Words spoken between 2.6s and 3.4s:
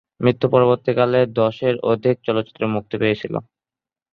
মুক্তি পেয়েছিল।